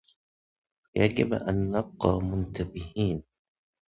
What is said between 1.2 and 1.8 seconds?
أن